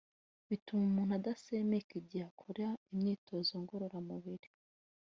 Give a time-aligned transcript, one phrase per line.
[0.49, 4.49] bituma umuntu adasemeka igihe akora imyitozo ngororamubiri